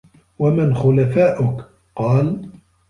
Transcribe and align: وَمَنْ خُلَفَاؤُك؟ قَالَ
وَمَنْ 0.39 0.75
خُلَفَاؤُك؟ 0.75 1.65
قَالَ 1.95 2.49